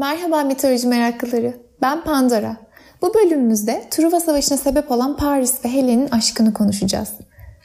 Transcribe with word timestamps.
Merhaba 0.00 0.42
mitoloji 0.42 0.88
meraklıları. 0.88 1.54
Ben 1.82 2.04
Pandora. 2.04 2.56
Bu 3.02 3.14
bölümümüzde 3.14 3.84
Truva 3.90 4.20
Savaşı'na 4.20 4.58
sebep 4.58 4.90
olan 4.90 5.16
Paris 5.16 5.64
ve 5.64 5.68
Helen'in 5.68 6.08
aşkını 6.08 6.52
konuşacağız. 6.52 7.08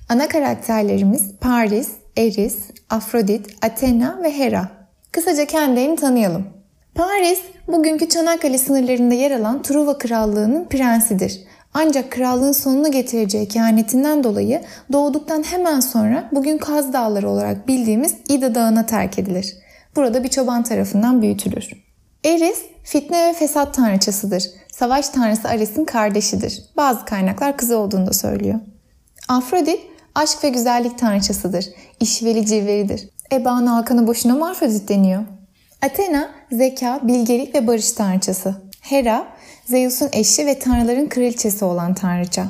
Ana 0.10 0.28
karakterlerimiz 0.28 1.32
Paris, 1.42 1.90
Eris, 2.18 2.58
Afrodit, 2.90 3.66
Athena 3.66 4.20
ve 4.24 4.38
Hera. 4.38 4.68
Kısaca 5.12 5.46
kendilerini 5.46 5.96
tanıyalım. 5.96 6.48
Paris, 6.96 7.40
bugünkü 7.68 8.10
Çanakkale 8.10 8.58
sınırlarında 8.58 9.14
yer 9.14 9.32
alan 9.32 9.62
Truva 9.62 9.98
Krallığı'nın 9.98 10.66
prensidir. 10.66 11.40
Ancak 11.74 12.12
krallığın 12.12 12.52
sonunu 12.52 12.92
getireceği 12.92 13.48
kehanetinden 13.48 14.24
dolayı 14.24 14.62
doğduktan 14.94 15.44
hemen 15.44 15.80
sonra 15.80 16.30
bugün 16.32 16.58
Kaz 16.58 16.94
Dağları 16.94 17.30
olarak 17.30 17.68
bildiğimiz 17.68 18.16
İda 18.30 18.56
Dağı'na 18.56 18.86
terk 18.86 19.20
edilir. 19.20 19.54
Burada 19.96 20.24
bir 20.24 20.30
çoban 20.30 20.64
tarafından 20.64 21.22
büyütülür. 21.22 21.85
Eris, 22.26 22.60
fitne 22.84 23.28
ve 23.28 23.34
fesat 23.34 23.74
tanrıçasıdır. 23.74 24.44
Savaş 24.72 25.10
tanrısı 25.10 25.48
Ares'in 25.48 25.86
kardeşidir. 25.86 26.64
Bazı 26.78 27.06
kaynaklar 27.06 27.58
kızı 27.58 27.78
olduğunu 27.78 28.08
da 28.08 28.14
söylüyor. 28.14 28.60
Afrodit, 29.28 29.80
aşk 30.16 30.44
ve 30.44 30.50
güzellik 30.50 30.98
tanrıçasıdır. 30.98 31.66
İşveli 32.00 32.46
cilvelidir. 32.46 33.10
Eba'nın 33.32 33.68
halkanı 33.68 34.08
boşuna 34.08 34.36
mı 34.36 34.50
Afrodit 34.50 34.90
deniyor? 34.90 35.24
Athena, 35.82 36.30
zeka, 36.52 37.00
bilgelik 37.04 37.56
ve 37.56 37.68
barış 37.68 37.92
tanrıçası. 37.92 38.56
Hera, 38.82 39.28
Zeus'un 39.66 40.10
eşi 40.14 40.46
ve 40.46 40.60
tanrıların 40.60 41.10
kraliçesi 41.10 41.66
olan 41.66 41.94
tanrıça. 41.94 42.46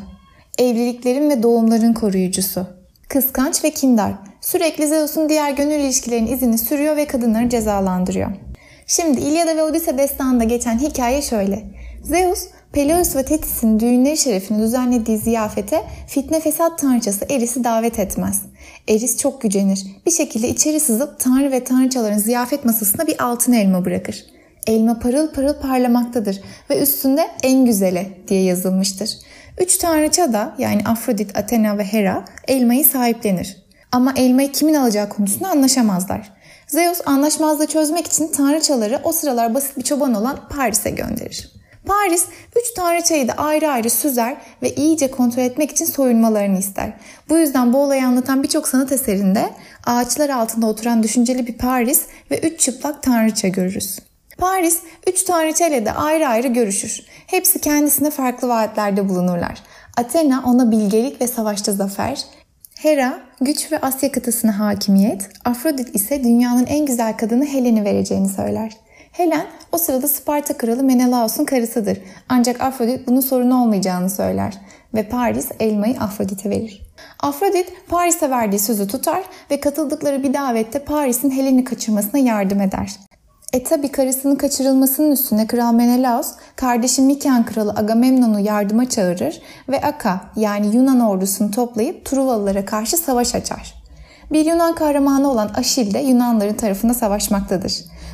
Evliliklerin 0.59 1.29
ve 1.29 1.43
doğumların 1.43 1.93
koruyucusu. 1.93 2.67
Kıskanç 3.09 3.63
ve 3.63 3.71
kindar. 3.71 4.13
Sürekli 4.41 4.87
Zeus'un 4.87 5.29
diğer 5.29 5.51
gönül 5.51 5.79
ilişkilerinin 5.79 6.33
izini 6.33 6.57
sürüyor 6.57 6.95
ve 6.95 7.07
kadınları 7.07 7.49
cezalandırıyor. 7.49 8.31
Şimdi 8.87 9.21
İlyada 9.21 9.55
ve 9.55 9.63
Odise 9.63 9.97
destanında 9.97 10.43
geçen 10.43 10.79
hikaye 10.79 11.21
şöyle. 11.21 11.63
Zeus, 12.03 12.47
Peleus 12.73 13.15
ve 13.15 13.25
Tetis'in 13.25 13.79
düğünleri 13.79 14.17
şerefine 14.17 14.61
düzenlediği 14.61 15.17
ziyafete 15.17 15.83
fitne 16.07 16.39
fesat 16.39 16.79
tanrıçası 16.79 17.25
Eris'i 17.29 17.63
davet 17.63 17.99
etmez. 17.99 18.41
Eris 18.87 19.17
çok 19.17 19.41
gücenir. 19.41 19.85
Bir 20.05 20.11
şekilde 20.11 20.49
içeri 20.49 20.79
sızıp 20.79 21.19
tanrı 21.19 21.51
ve 21.51 21.63
tanrıçaların 21.63 22.17
ziyafet 22.17 22.65
masasına 22.65 23.07
bir 23.07 23.23
altın 23.23 23.53
elma 23.53 23.85
bırakır. 23.85 24.25
Elma 24.67 24.99
parıl 24.99 25.33
parıl 25.33 25.53
parlamaktadır 25.53 26.41
ve 26.69 26.81
üstünde 26.81 27.27
en 27.43 27.65
güzeli 27.65 28.07
diye 28.27 28.43
yazılmıştır. 28.43 29.09
Üç 29.61 29.77
tanrıça 29.77 30.33
da 30.33 30.55
yani 30.57 30.81
Afrodit, 30.85 31.37
Athena 31.37 31.77
ve 31.77 31.83
Hera 31.83 32.25
elmayı 32.47 32.85
sahiplenir. 32.85 33.57
Ama 33.91 34.13
elmayı 34.17 34.51
kimin 34.51 34.73
alacağı 34.73 35.09
konusunda 35.09 35.49
anlaşamazlar. 35.49 36.34
Zeus 36.67 37.01
anlaşmazlığı 37.05 37.67
çözmek 37.67 38.07
için 38.07 38.27
tanrıçaları 38.27 39.01
o 39.03 39.11
sıralar 39.11 39.53
basit 39.53 39.77
bir 39.77 39.83
çoban 39.83 40.13
olan 40.13 40.39
Paris'e 40.49 40.89
gönderir. 40.89 41.51
Paris 41.85 42.25
üç 42.55 42.73
tanrıçayı 42.73 43.27
da 43.27 43.33
ayrı 43.33 43.69
ayrı 43.69 43.89
süzer 43.89 44.37
ve 44.61 44.75
iyice 44.75 45.11
kontrol 45.11 45.43
etmek 45.43 45.71
için 45.71 45.85
soyunmalarını 45.85 46.59
ister. 46.59 46.93
Bu 47.29 47.37
yüzden 47.37 47.73
bu 47.73 47.77
olayı 47.77 48.05
anlatan 48.05 48.43
birçok 48.43 48.67
sanat 48.67 48.91
eserinde 48.91 49.49
ağaçlar 49.85 50.29
altında 50.29 50.65
oturan 50.65 51.03
düşünceli 51.03 51.47
bir 51.47 51.57
Paris 51.57 52.01
ve 52.31 52.39
üç 52.39 52.59
çıplak 52.59 53.03
tanrıça 53.03 53.47
görürüz. 53.47 53.99
Paris 54.37 54.79
üç 55.07 55.23
tanrıçayla 55.23 55.85
da 55.85 55.91
ayrı 55.91 56.27
ayrı 56.27 56.47
görüşür. 56.47 57.01
Hepsi 57.27 57.59
kendisine 57.59 58.11
farklı 58.11 58.47
vaatlerde 58.47 59.09
bulunurlar. 59.09 59.63
Athena 59.97 60.43
ona 60.45 60.71
bilgelik 60.71 61.21
ve 61.21 61.27
savaşta 61.27 61.71
zafer, 61.71 62.25
Hera 62.79 63.19
güç 63.41 63.71
ve 63.71 63.81
Asya 63.81 64.11
kıtasına 64.11 64.59
hakimiyet, 64.59 65.29
Afrodit 65.45 65.95
ise 65.95 66.23
dünyanın 66.23 66.65
en 66.65 66.85
güzel 66.85 67.17
kadını 67.17 67.45
Helen'i 67.45 67.85
vereceğini 67.85 68.29
söyler. 68.29 68.77
Helen 69.11 69.45
o 69.71 69.77
sırada 69.77 70.07
Sparta 70.07 70.57
kralı 70.57 70.83
Menelaos'un 70.83 71.45
karısıdır. 71.45 71.97
Ancak 72.29 72.61
Afrodit 72.61 73.07
bunun 73.07 73.19
sorun 73.19 73.51
olmayacağını 73.51 74.09
söyler 74.09 74.53
ve 74.93 75.09
Paris 75.09 75.47
elmayı 75.59 75.99
Afrodit'e 75.99 76.49
verir. 76.49 76.81
Afrodit 77.19 77.73
Paris'e 77.87 78.29
verdiği 78.29 78.59
sözü 78.59 78.87
tutar 78.87 79.23
ve 79.51 79.59
katıldıkları 79.59 80.23
bir 80.23 80.33
davette 80.33 80.79
Paris'in 80.79 81.31
Helen'i 81.31 81.63
kaçırmasına 81.63 82.19
yardım 82.19 82.61
eder. 82.61 82.95
E 83.55 83.63
tabi 83.63 83.91
karısının 83.91 84.35
kaçırılmasının 84.35 85.11
üstüne 85.11 85.47
Kral 85.47 85.73
Menelaos 85.73 86.31
kardeşi 86.55 87.01
Miken 87.01 87.45
kralı 87.45 87.73
Agamemnon'u 87.75 88.39
yardıma 88.39 88.89
çağırır 88.89 89.41
ve 89.69 89.81
Aka 89.81 90.21
yani 90.35 90.75
Yunan 90.75 90.99
ordusunu 90.99 91.51
toplayıp 91.51 92.05
Truvalılara 92.05 92.65
karşı 92.65 92.97
savaş 92.97 93.35
açar. 93.35 93.73
Bir 94.31 94.45
Yunan 94.45 94.75
kahramanı 94.75 95.31
olan 95.31 95.51
Aşil 95.55 95.93
de 95.93 95.99
Yunanların 95.99 96.53
tarafında 96.53 96.93
savaşmaktadır. 96.93 97.73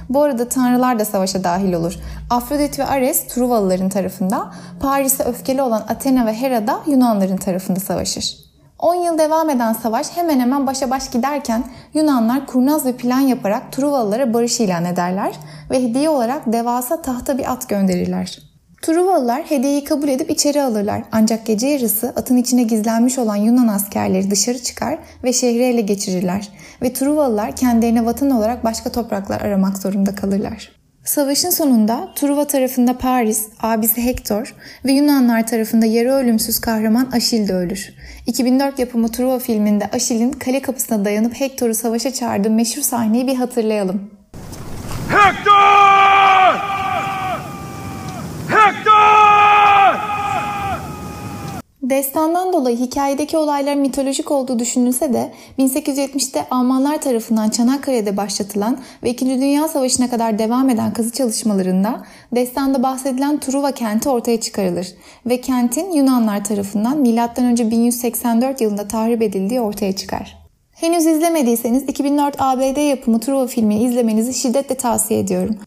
Bu 0.10 0.22
arada 0.24 0.50
tanrılar 0.50 1.00
da 1.00 1.06
savaşa 1.06 1.44
dahil 1.44 1.74
olur. 1.74 1.96
Afrodit 2.30 2.80
ve 2.80 2.86
Ares 2.86 3.28
Truvalıların 3.28 3.90
tarafında, 3.90 4.52
Paris'e 4.80 5.24
öfkeli 5.24 5.62
olan 5.62 5.82
Athena 5.82 6.26
ve 6.26 6.34
Hera 6.34 6.68
da 6.68 6.80
Yunanların 6.88 7.38
tarafında 7.38 7.80
savaşır. 7.80 8.51
10 8.82 8.96
yıl 8.96 9.18
devam 9.18 9.50
eden 9.50 9.74
savaş 9.74 10.18
hemen 10.18 10.40
hemen 10.40 10.68
başa 10.68 10.90
baş 10.90 11.12
giderken 11.12 11.64
Yunanlar 11.94 12.48
kurnaz 12.48 12.86
bir 12.86 12.94
plan 12.94 13.20
yaparak 13.20 13.72
Truvalılara 13.72 14.34
barış 14.34 14.60
ilan 14.60 14.86
ederler 14.86 15.36
ve 15.70 15.84
hediye 15.84 16.10
olarak 16.10 16.54
devasa 16.54 17.02
tahta 17.02 17.38
bir 17.38 17.52
at 17.52 17.70
gönderirler. 17.70 18.40
Truvalılar 18.82 19.42
hediyeyi 19.42 19.84
kabul 19.84 20.08
edip 20.08 20.32
içeri 20.32 20.62
alırlar 20.62 21.04
ancak 21.12 21.46
gece 21.46 21.68
yarısı 21.68 22.14
atın 22.16 22.38
içine 22.38 22.64
gizlenmiş 22.64 23.18
olan 23.18 23.36
Yunan 23.36 23.68
askerleri 23.68 24.32
dışarı 24.32 24.60
çıkar 24.60 25.00
ve 25.24 25.34
şehri 25.34 25.64
ele 25.64 25.82
geçirirler 25.82 26.50
ve 26.82 26.94
Truvalılar 26.94 27.56
kendilerine 27.56 28.06
vatan 28.06 28.30
olarak 28.30 28.64
başka 28.64 28.92
topraklar 28.92 29.42
aramak 29.42 29.78
zorunda 29.78 30.16
kalırlar. 30.16 30.81
Savaşın 31.04 31.50
sonunda 31.50 32.10
Truva 32.16 32.48
tarafında 32.48 32.98
Paris, 32.98 33.48
abisi 33.60 34.06
Hector 34.06 34.56
ve 34.86 34.92
Yunanlar 34.92 35.48
tarafında 35.48 35.86
yarı 35.86 36.12
ölümsüz 36.12 36.60
kahraman 36.62 37.10
Aşil 37.14 37.48
de 37.48 37.54
ölür. 37.54 37.94
2004 38.28 38.80
yapımı 38.80 39.12
Truva 39.12 39.40
filminde 39.40 39.90
Aşil'in 39.94 40.32
kale 40.32 40.62
kapısına 40.62 41.06
dayanıp 41.06 41.34
Hector'u 41.34 41.76
savaşa 41.76 42.14
çağırdığı 42.14 42.50
meşhur 42.50 42.82
sahneyi 42.82 43.28
bir 43.28 43.36
hatırlayalım. 43.36 44.12
Hector! 45.10 46.56
Hector! 48.50 49.42
Destandan 51.92 52.54
dolayı 52.54 52.78
hikayedeki 52.78 53.38
olaylar 53.38 53.76
mitolojik 53.76 54.32
olduğu 54.32 54.60
düşünülse 54.60 55.14
de 55.14 55.32
1870'te 55.60 56.46
Almanlar 56.52 57.02
tarafından 57.02 57.50
Çanakkale'de 57.50 58.18
başlatılan 58.18 58.80
ve 59.04 59.10
2. 59.10 59.26
Dünya 59.26 59.68
Savaşı'na 59.68 60.10
kadar 60.10 60.40
devam 60.40 60.70
eden 60.70 60.94
kazı 60.94 61.12
çalışmalarında 61.12 62.04
destanda 62.36 62.84
bahsedilen 62.84 63.40
Truva 63.40 63.72
kenti 63.72 64.10
ortaya 64.10 64.40
çıkarılır 64.42 64.88
ve 65.26 65.42
kentin 65.42 65.92
Yunanlar 65.92 66.44
tarafından 66.44 66.98
M.Ö. 66.98 67.72
1184 67.72 68.62
yılında 68.62 68.88
tahrip 68.88 69.22
edildiği 69.22 69.62
ortaya 69.62 69.96
çıkar. 69.96 70.38
Henüz 70.72 71.06
izlemediyseniz 71.06 71.84
2004 71.84 72.36
ABD 72.40 72.90
yapımı 72.90 73.20
Truva 73.20 73.48
filmini 73.48 73.84
izlemenizi 73.84 74.34
şiddetle 74.34 74.76
tavsiye 74.76 75.20
ediyorum. 75.20 75.58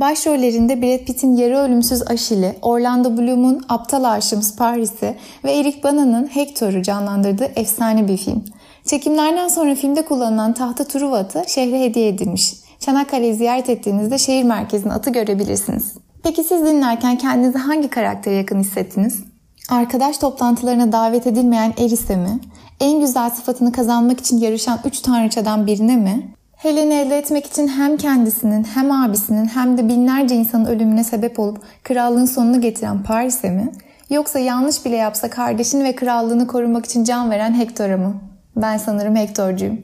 Başrollerinde 0.00 0.82
Brad 0.82 1.04
Pitt'in 1.04 1.36
yarı 1.36 1.58
ölümsüz 1.58 2.10
Aşil'i, 2.10 2.56
Orlando 2.62 3.16
Bloom'un 3.16 3.64
aptal 3.68 4.04
aşığımız 4.04 4.56
Paris'i 4.56 5.16
ve 5.44 5.52
Eric 5.52 5.82
Bana'nın 5.82 6.26
Hector'u 6.26 6.82
canlandırdığı 6.82 7.50
efsane 7.56 8.08
bir 8.08 8.16
film. 8.16 8.44
Çekimlerden 8.84 9.48
sonra 9.48 9.74
filmde 9.74 10.04
kullanılan 10.04 10.52
tahta 10.52 10.84
Truva 10.84 11.18
atı 11.18 11.44
şehre 11.46 11.80
hediye 11.80 12.08
edilmiş. 12.08 12.54
Çanakkale'yi 12.80 13.34
ziyaret 13.34 13.68
ettiğinizde 13.68 14.18
şehir 14.18 14.44
merkezinde 14.44 14.92
atı 14.92 15.10
görebilirsiniz. 15.10 15.94
Peki 16.22 16.44
siz 16.44 16.66
dinlerken 16.66 17.18
kendinizi 17.18 17.58
hangi 17.58 17.88
karaktere 17.88 18.34
yakın 18.34 18.60
hissettiniz? 18.60 19.24
Arkadaş 19.70 20.18
toplantılarına 20.18 20.92
davet 20.92 21.26
edilmeyen 21.26 21.74
Eris'e 21.78 22.16
mi? 22.16 22.40
En 22.80 23.00
güzel 23.00 23.30
sıfatını 23.30 23.72
kazanmak 23.72 24.20
için 24.20 24.38
yarışan 24.38 24.78
üç 24.84 25.00
tanrıçadan 25.00 25.66
birine 25.66 25.96
mi? 25.96 26.34
Helen'i 26.64 26.94
elde 26.94 27.18
etmek 27.18 27.46
için 27.46 27.68
hem 27.68 27.96
kendisinin 27.96 28.64
hem 28.64 28.92
abisinin 28.92 29.46
hem 29.46 29.78
de 29.78 29.88
binlerce 29.88 30.34
insanın 30.34 30.64
ölümüne 30.64 31.04
sebep 31.04 31.38
olup 31.38 31.58
krallığın 31.82 32.24
sonunu 32.24 32.60
getiren 32.60 33.02
Paris'e 33.02 33.50
mi? 33.50 33.72
Yoksa 34.10 34.38
yanlış 34.38 34.84
bile 34.84 34.96
yapsa 34.96 35.30
kardeşini 35.30 35.84
ve 35.84 35.96
krallığını 35.96 36.46
korumak 36.46 36.86
için 36.86 37.04
can 37.04 37.30
veren 37.30 37.58
Hector'a 37.58 37.96
mı? 37.96 38.14
Ben 38.56 38.78
sanırım 38.78 39.16
Hector'cuyum. 39.16 39.78